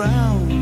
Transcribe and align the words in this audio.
ground. 0.00 0.59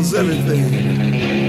Knows 0.00 0.14
everything. 0.14 1.39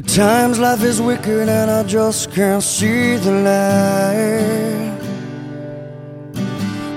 At 0.00 0.08
times 0.08 0.58
life 0.58 0.82
is 0.82 0.98
wicked 0.98 1.46
and 1.46 1.70
I 1.70 1.82
just 1.82 2.32
can't 2.32 2.62
see 2.62 3.16
the 3.16 3.32
light. 3.48 4.98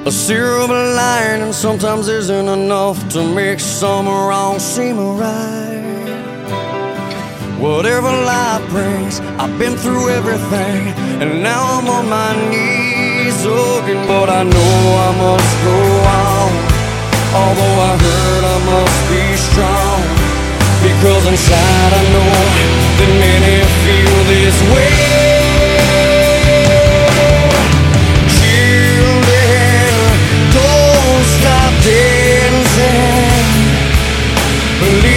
A 0.05 0.11
silver 0.11 0.81
lining 0.95 1.51
sometimes 1.51 2.07
isn't 2.07 2.47
enough 2.47 2.97
to 3.09 3.21
make 3.21 3.59
some 3.59 4.07
wrong 4.07 4.57
seem 4.57 4.95
right. 5.17 6.15
Whatever 7.59 8.07
life 8.07 8.65
brings, 8.69 9.19
I've 9.37 9.59
been 9.59 9.75
through 9.75 10.07
everything, 10.07 10.81
and 11.21 11.43
now 11.43 11.61
I'm 11.75 11.89
on 11.89 12.07
my 12.07 12.31
knees 12.51 13.45
looking. 13.45 14.01
But 14.07 14.29
I 14.29 14.43
know 14.43 14.75
I 15.07 15.11
must 15.25 15.53
go 15.67 15.79
on, 16.23 16.49
although 17.41 17.77
I 17.89 17.93
heard 18.05 18.43
I 18.55 18.57
must 18.71 18.99
be 19.11 19.23
strong. 19.49 19.99
Because 20.83 21.25
inside 21.27 21.91
I 21.99 22.03
know 22.13 22.82
that 22.99 23.11
many 23.25 23.57
feel 23.83 24.17
this 24.33 24.57
way. 24.73 24.93
Children, 28.39 29.91
don't 30.57 31.25
stop 31.37 31.73
dancing. 31.83 33.33
Believe 34.79 35.12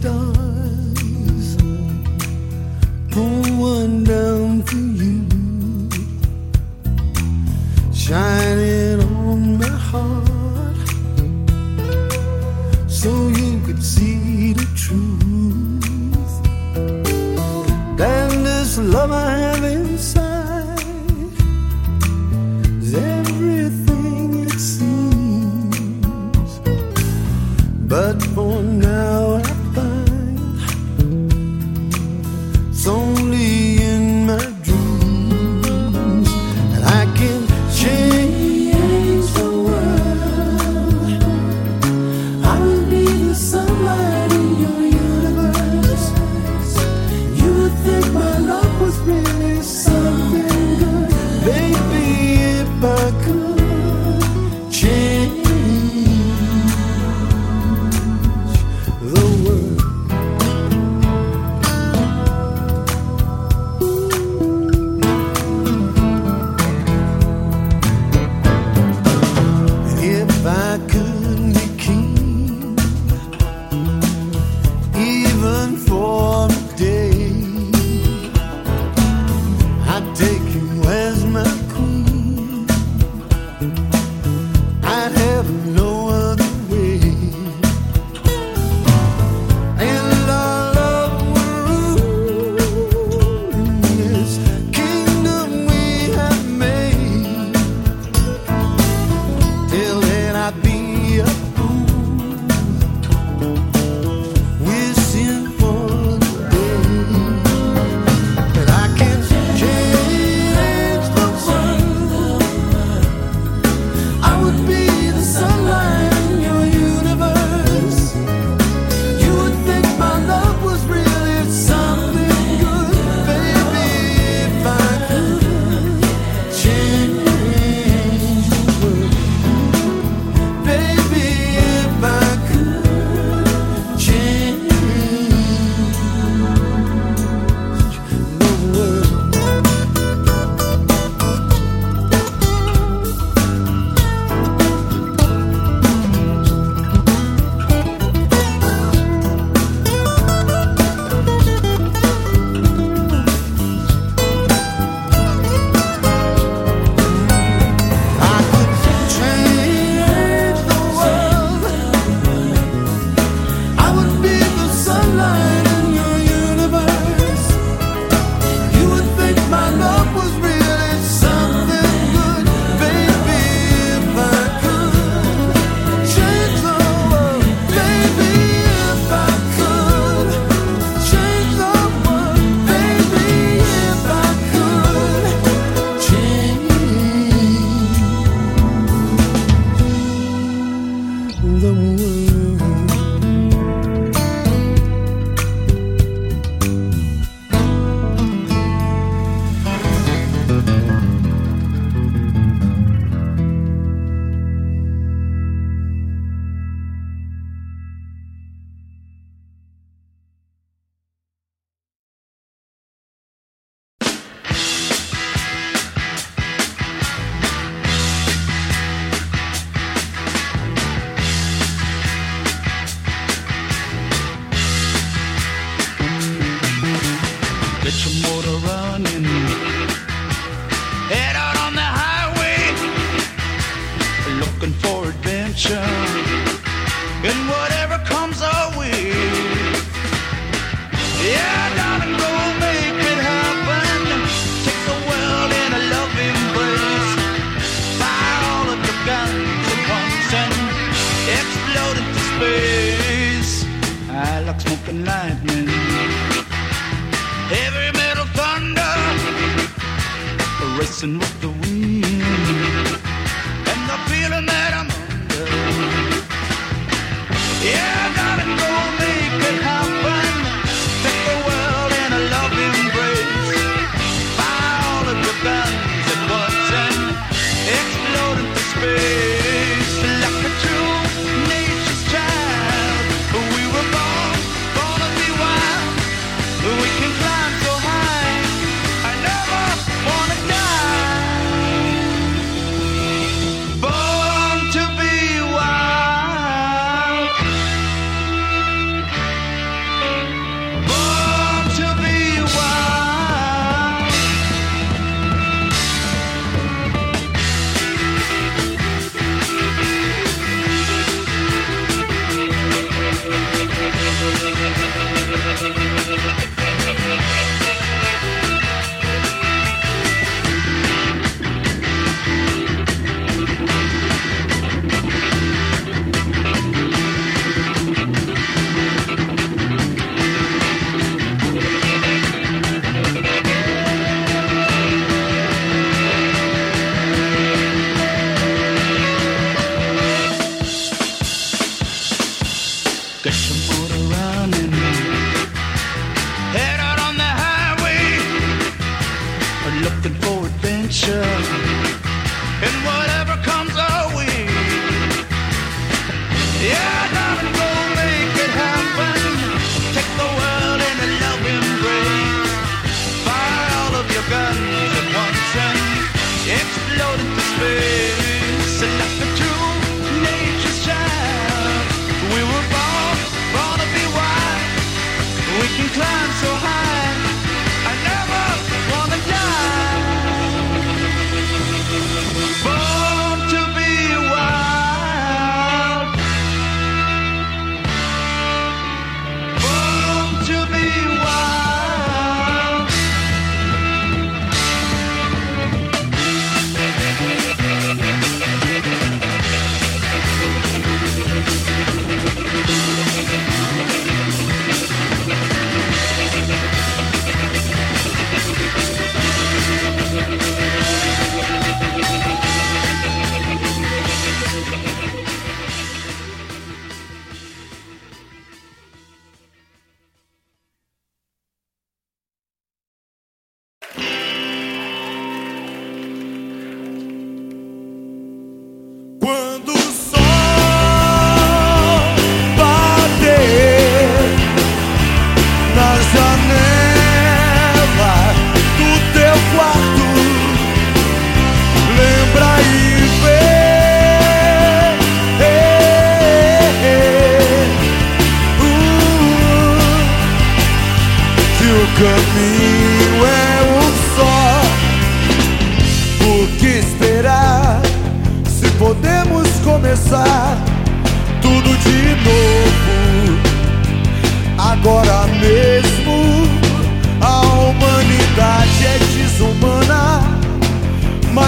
stars. 0.00 0.35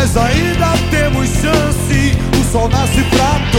Mas 0.08 0.16
ainda 0.16 0.72
temos 0.90 1.28
chance. 1.28 2.16
O 2.40 2.52
sol 2.52 2.68
nasce 2.68 3.02
pra 3.04 3.40
todos, 3.52 3.57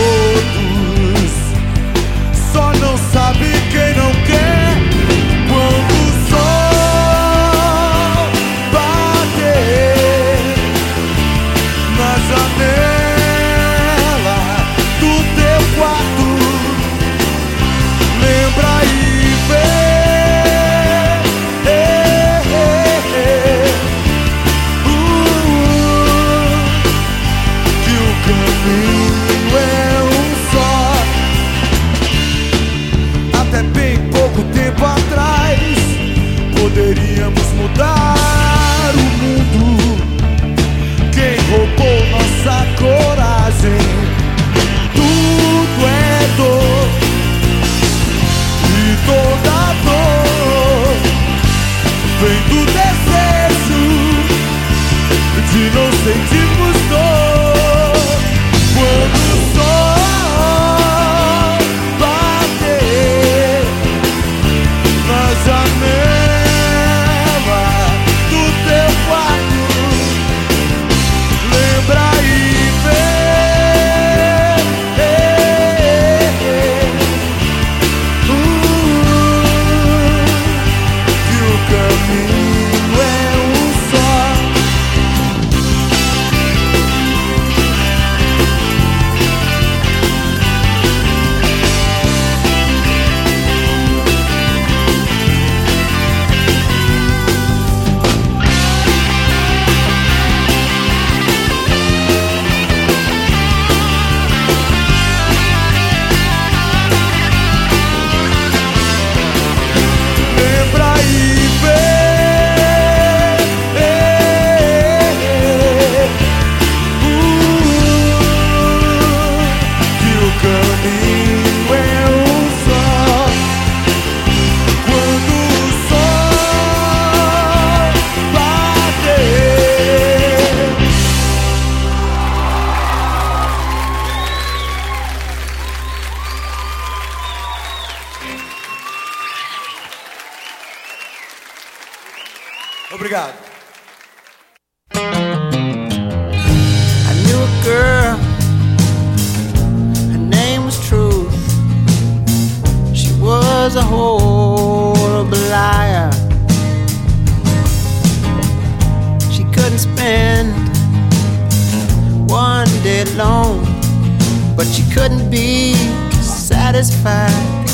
be 165.30 165.74
satisfied. 166.22 167.68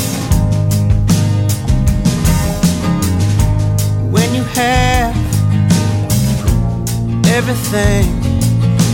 When 4.10 4.34
you 4.34 4.44
have 4.44 5.14
everything 7.26 8.26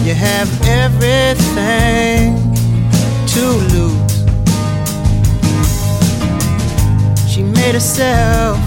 you 0.05 0.15
have 0.15 0.51
everything 0.67 2.35
to 3.29 3.45
lose. 3.73 4.13
She 7.33 7.45
made 7.45 7.75
herself 7.75 8.59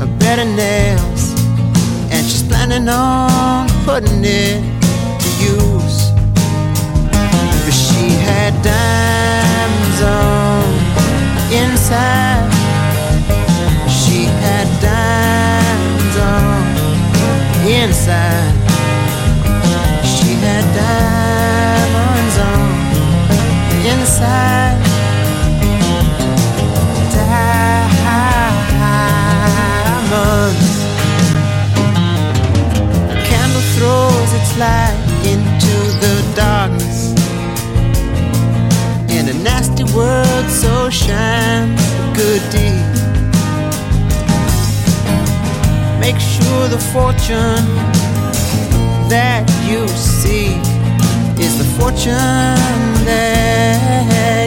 a 0.00 0.06
bed 0.18 0.38
of 0.38 0.48
nails, 0.56 1.34
and 2.10 2.26
she's 2.26 2.42
planning 2.42 2.88
on 2.88 3.68
putting 3.84 4.24
it 4.24 4.69
inside. 11.52 12.50
She 13.88 14.24
had 14.24 14.68
on 16.16 16.64
inside. 17.66 18.54
She 20.04 20.30
had 20.44 20.64
diamonds 20.76 22.36
on 22.48 22.70
inside. 23.92 24.78
Diamonds. 27.12 27.50
Candle 33.28 33.66
throws 33.74 34.30
its 34.38 34.52
light 34.58 34.99
world, 39.94 40.48
so 40.48 40.90
shines 40.90 41.80
a 41.80 42.12
good 42.14 42.42
deed. 42.50 42.86
Make 46.00 46.18
sure 46.18 46.68
the 46.68 46.82
fortune 46.92 47.66
that 49.08 49.44
you 49.68 49.86
seek 49.88 50.62
is 51.38 51.58
the 51.58 51.68
fortune 51.78 52.14
that 53.04 54.39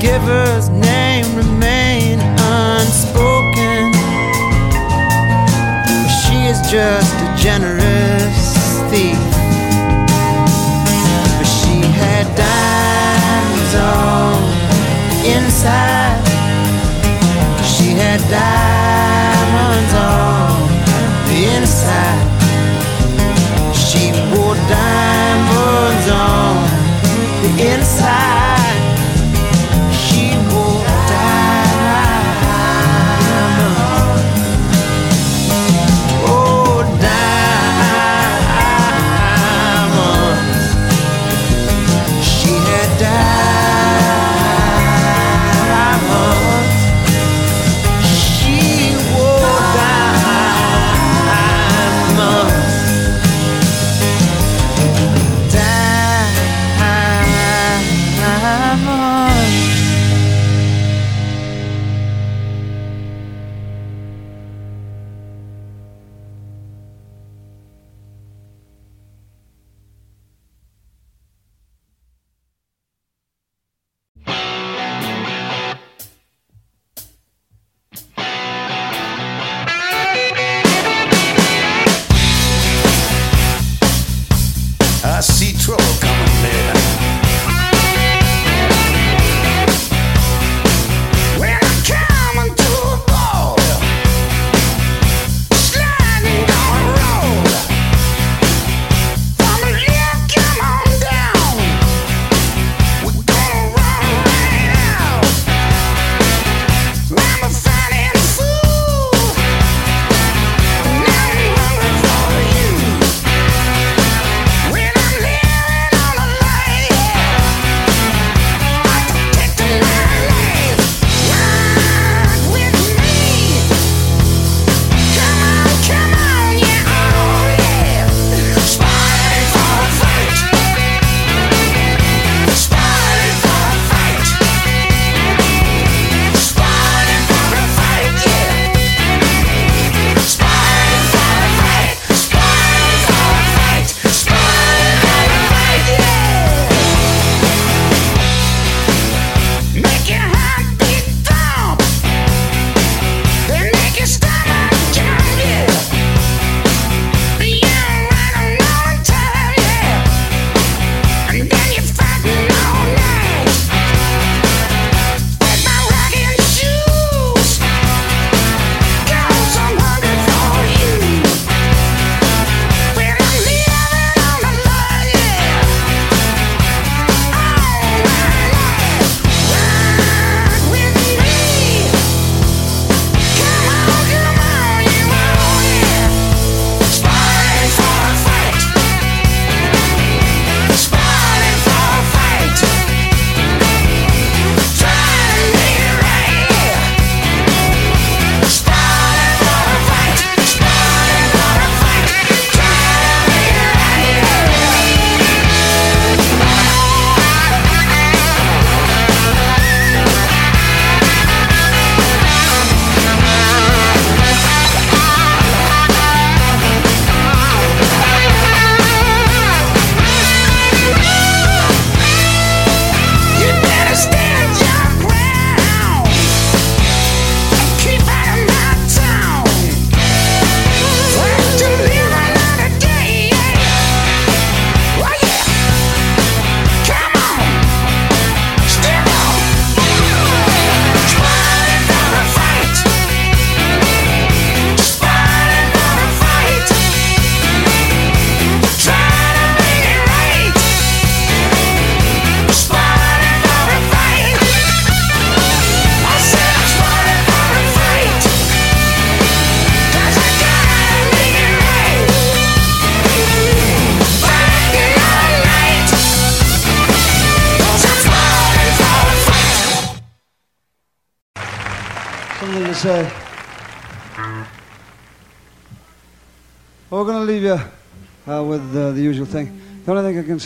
giver's 0.00 0.70
name 0.70 1.26
remain 1.36 2.18
unspoken. 2.20 3.92
She 6.22 6.46
is 6.48 6.58
just 6.70 7.14
a 7.16 7.36
generous 7.36 7.79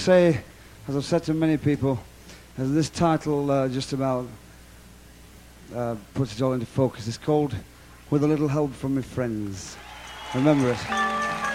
say, 0.05 0.39
as 0.87 0.95
I've 0.95 1.05
said 1.07 1.23
to 1.25 1.33
many 1.33 1.57
people, 1.57 1.99
is 2.59 2.75
this 2.75 2.91
title 2.91 3.51
uh, 3.51 3.69
just 3.69 3.95
about 3.95 4.27
uh, 5.75 5.97
puts 6.13 6.37
it 6.37 6.43
all 6.43 6.53
into 6.53 6.67
focus. 6.67 7.09
It's 7.09 7.17
called 7.17 7.57
With 8.11 8.23
a 8.23 8.29
Little 8.29 8.49
Help 8.49 8.75
from 8.75 8.97
My 8.97 9.01
Friends. 9.01 9.79
Remember 10.35 10.73
it. 10.73 11.54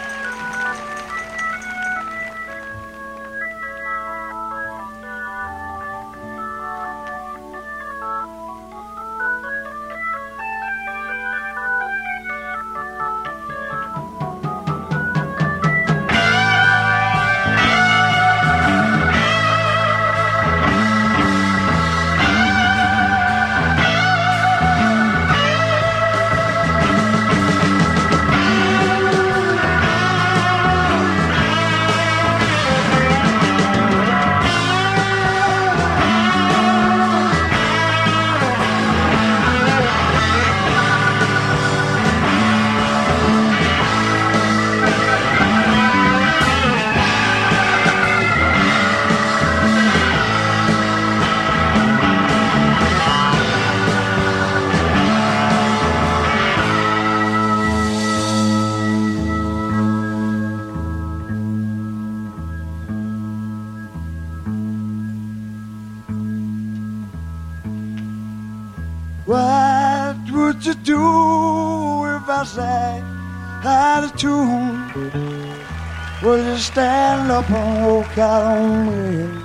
Walk 77.52 78.18
out 78.18 78.44
on 78.44 78.86
me? 78.88 79.44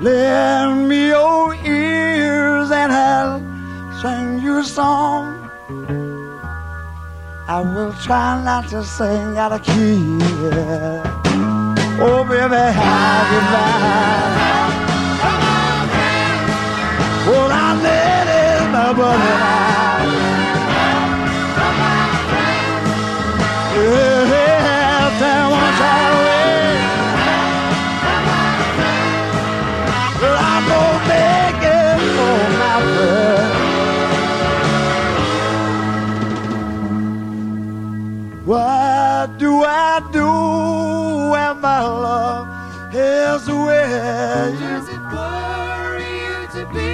Lend 0.00 0.88
me 0.88 1.08
your 1.08 1.54
ears 1.54 2.70
and 2.70 2.92
I'll 2.92 3.40
sing 4.00 4.40
you 4.40 4.58
a 4.58 4.64
song. 4.64 5.50
I 7.48 7.60
will 7.60 7.92
try 7.94 8.42
not 8.44 8.68
to 8.68 8.84
sing 8.84 9.36
out 9.36 9.52
of 9.52 9.62
key. 9.62 10.18
Oh, 12.02 12.24
baby, 12.24 12.64
how 12.78 13.30
goodbye. 13.30 14.40
Well, 17.26 17.50
I 17.52 17.68
let 17.82 18.26
it 18.28 18.70
my 18.72 18.92
brother 18.94 19.69
my 41.80 41.86
love 41.86 42.94
is 42.94 43.48
away? 43.48 44.54
Does 44.60 44.88
it 44.88 45.02
worry 45.16 46.10
you 46.24 46.38
to 46.56 46.62
be 46.76 46.92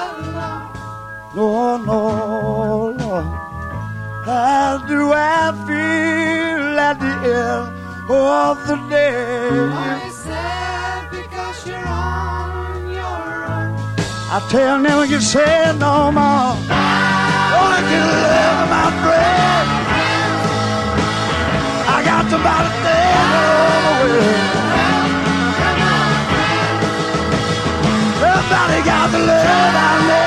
alone? 0.00 0.72
No, 1.36 1.76
no, 1.76 2.92
no. 3.00 3.14
How 4.24 4.78
do 4.88 5.12
I 5.12 5.52
feel 5.66 6.78
at 6.88 6.96
the 6.98 7.12
end 7.28 7.68
of 8.08 8.56
the 8.68 8.76
day? 8.88 9.52
Are 9.52 10.06
you 10.06 10.12
sad 10.12 11.10
because 11.10 11.66
you're 11.66 11.86
on 11.86 12.88
your 12.88 13.26
own? 13.52 13.76
I 14.34 14.38
tell 14.50 14.78
never 14.78 15.06
can 15.06 15.20
say 15.20 15.76
no 15.78 16.10
more. 16.18 16.56
Only 17.60 17.80
can 17.90 18.06
live 18.24 18.60
my 18.76 18.88
friend. 19.02 19.68
I 21.94 21.98
got 22.10 22.24
to 22.32 22.38
buy 22.46 22.60
the 22.66 22.72
thing 22.82 22.84
all 22.84 22.92
the 22.92 22.98
way. 22.98 23.03
Everybody 28.22 28.82
got 28.84 29.12
the 29.12 29.18
love 29.20 29.76
I 29.76 30.08
need. 30.08 30.23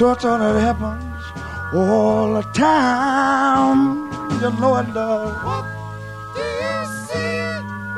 I'm 0.00 0.56
it 0.56 0.60
happens 0.60 1.24
all 1.74 2.32
the 2.34 2.42
time. 2.54 4.10
You 4.40 4.50
know 4.58 4.76
it 4.78 4.92
does. 4.94 5.36
What 5.44 5.66
do 6.34 6.40
you 6.40 6.84
see 7.06 7.36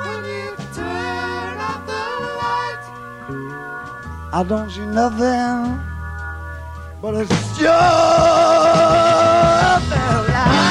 when 0.00 0.24
you 0.24 0.50
turn 0.74 1.56
off 1.60 1.86
the 1.86 2.04
light? 2.40 2.84
I 4.32 4.42
don't 4.46 4.70
see 4.70 4.86
nothing, 4.86 5.80
but 7.00 7.14
it's 7.14 7.30
just 7.56 7.60
that 9.90 10.26
light. 10.28 10.63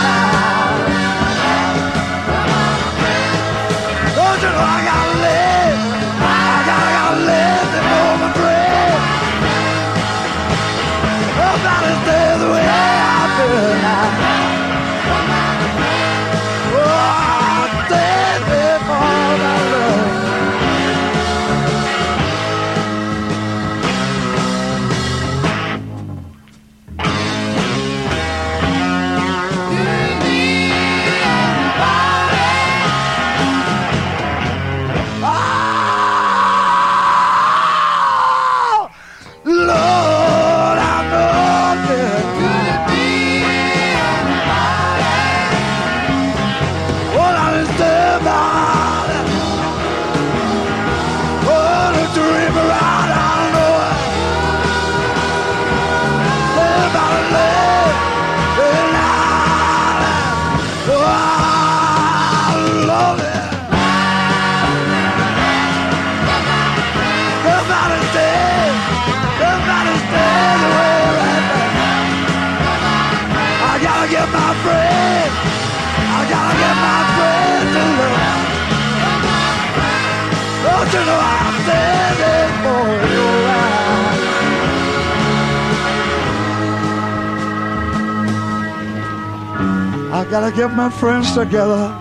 Gotta 90.34 90.52
get 90.52 90.74
my 90.74 90.90
friends 90.90 91.32
together. 91.36 91.94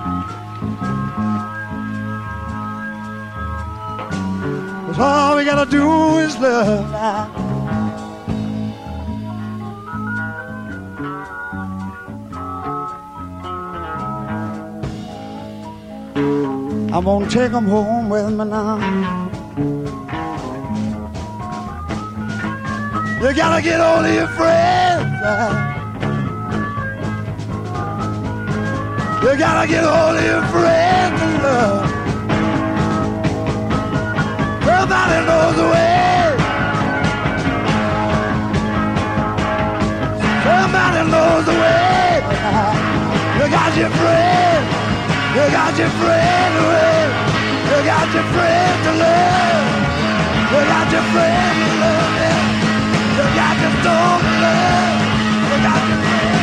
Cause 4.86 4.98
all 4.98 5.36
we 5.36 5.44
gotta 5.44 5.70
do 5.70 6.16
is 6.16 6.34
love. 6.38 6.94
I'm 16.94 17.04
gonna 17.04 17.28
take 17.28 17.52
'em 17.52 17.66
home 17.68 18.08
with 18.08 18.30
me 18.30 18.44
now. 18.46 18.78
You 23.20 23.34
gotta 23.34 23.60
get 23.60 23.78
all 23.78 24.02
of 24.02 24.14
your 24.14 24.28
friends. 24.28 25.71
You 29.22 29.38
gotta 29.38 29.68
get 29.68 29.84
hold 29.84 30.16
of 30.18 30.24
your 30.24 30.42
friends 30.50 31.22
in 31.22 31.32
love. 31.46 31.86
Nobody 34.66 35.18
knows 35.28 35.54
the 35.62 35.66
way. 35.70 36.34
Somebody 40.42 41.00
knows 41.12 41.44
the 41.46 41.54
way. 41.54 42.18
You 43.38 43.46
got 43.46 43.70
your 43.78 43.90
friend. 43.94 44.62
You 45.38 45.44
got 45.54 45.78
your 45.78 45.92
friend 46.02 46.52
away. 46.64 46.98
You 47.70 47.78
got 47.86 48.08
your 48.12 48.26
friend 48.34 48.74
to 48.86 48.92
love. 49.04 49.66
You 50.50 50.60
got 50.66 50.86
your 50.90 51.06
friend 51.14 51.54
to 51.62 51.70
love. 51.78 52.10
You 53.16 53.26
got 53.38 53.56
your 53.62 53.74
soul 53.86 54.18
to 54.26 54.32
love. 54.42 54.98
You 55.46 55.56
got 55.62 55.82
your 55.88 56.00
friend. 56.10 56.41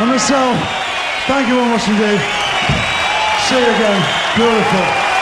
And 0.00 0.10
myself, 0.10 0.56
thank 1.26 1.48
you 1.48 1.54
very 1.54 1.68
much 1.68 1.86
indeed. 1.88 2.20
See 3.46 3.58
you 3.58 3.74
again. 3.74 4.02
Beautiful. 4.36 5.13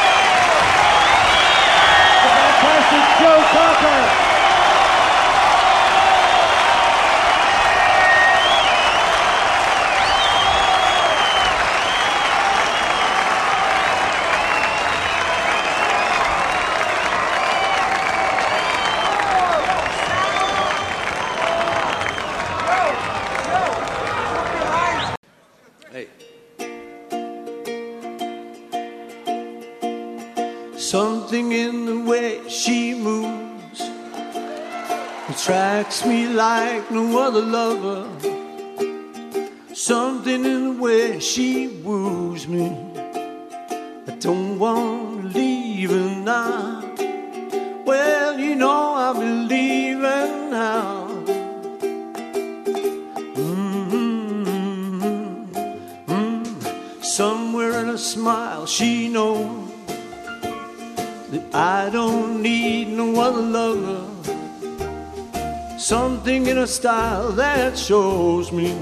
Style 66.83 67.31
that 67.31 67.79
shows 67.79 68.51
me 68.51 68.73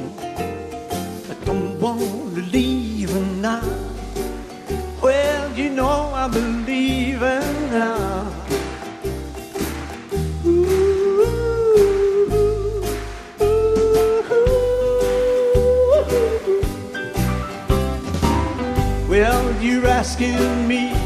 I 1.28 1.34
don't 1.44 1.78
want 1.78 2.00
to 2.34 2.40
leave 2.50 3.14
now. 3.42 3.60
Well, 5.02 5.52
you 5.52 5.68
know 5.68 6.10
I 6.14 6.26
believe 6.28 7.18
her 7.18 7.42
now. 7.70 8.32
Well, 19.10 19.62
you're 19.62 19.86
asking 19.86 20.66
me 20.66 20.99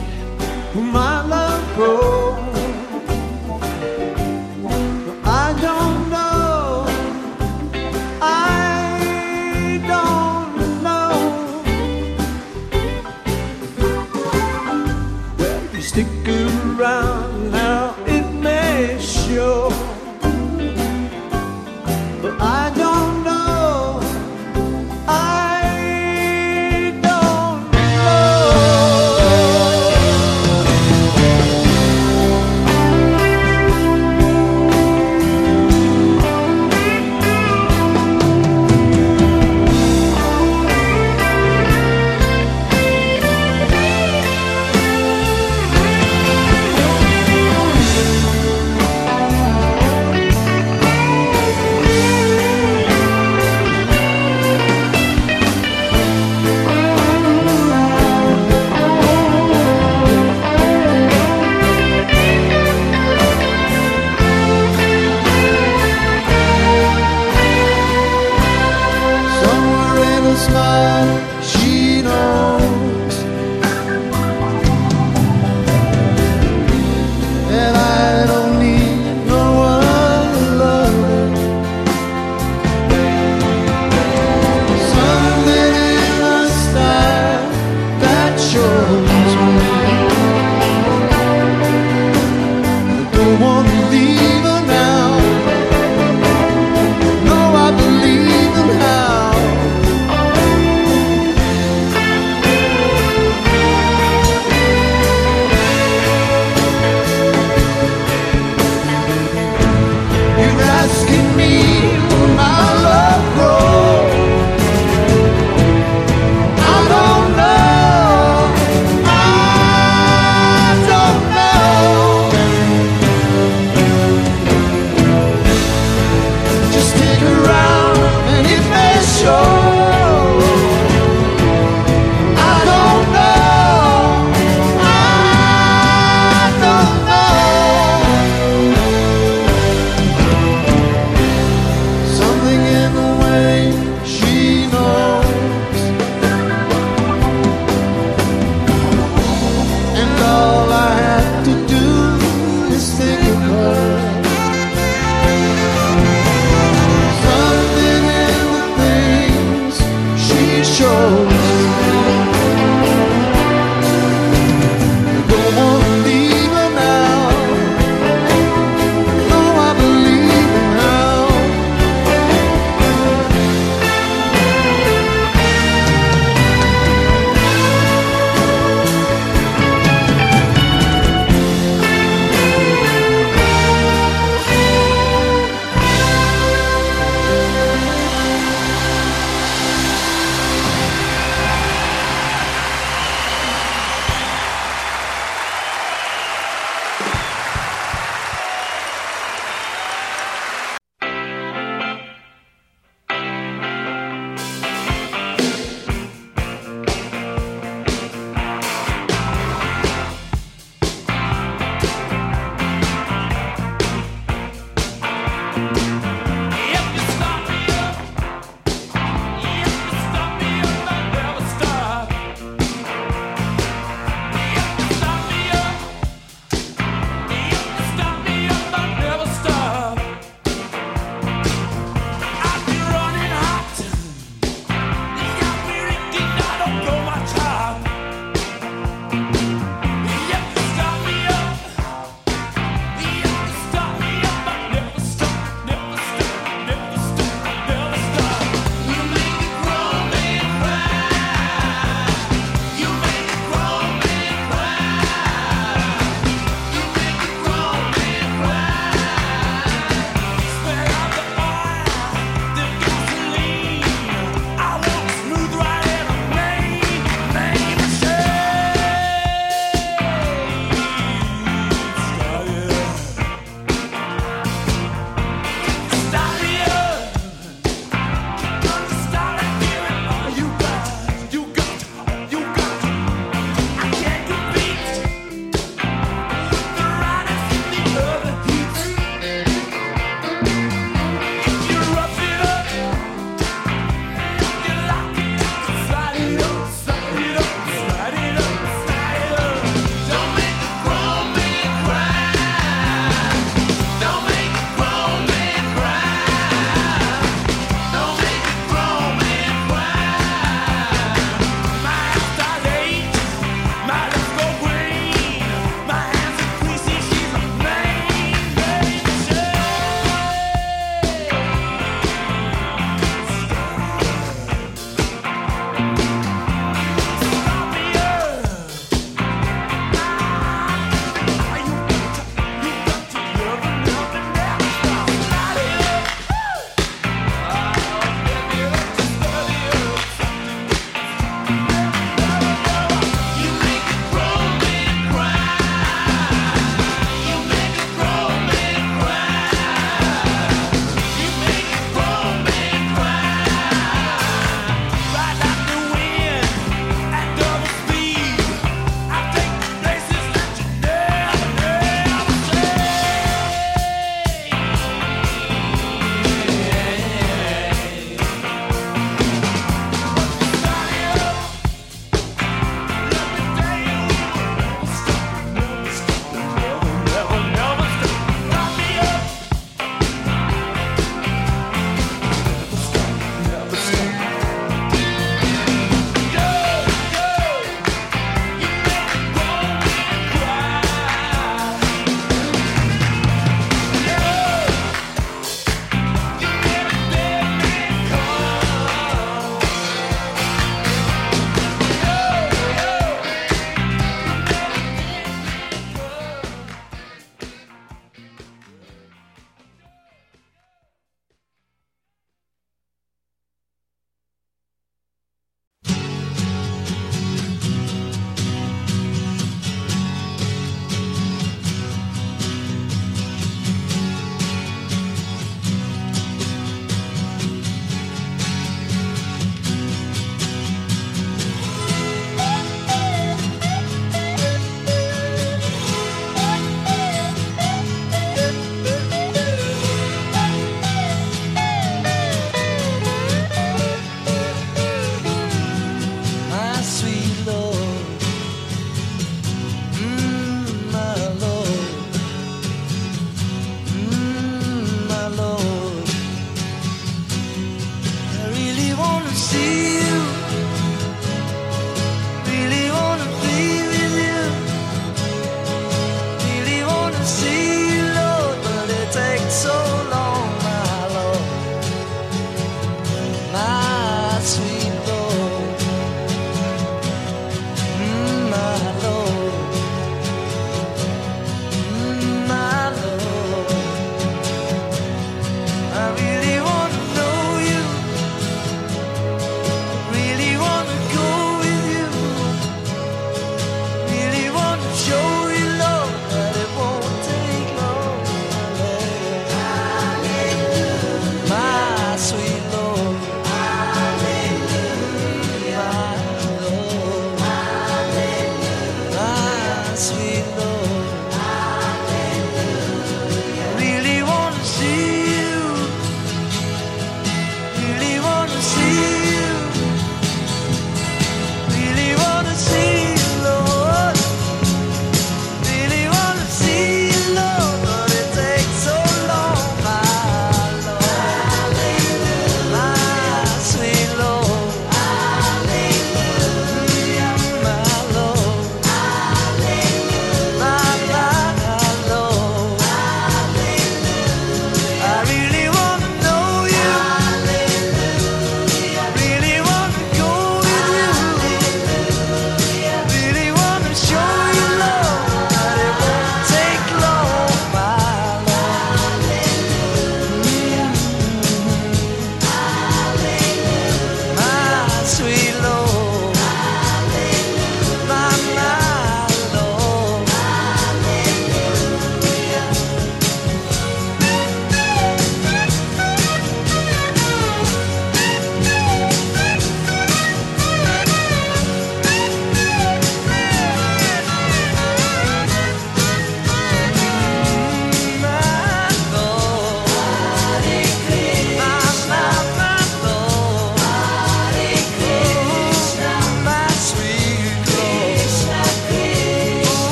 shows. 160.75 161.34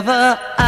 Whenever 0.00 0.59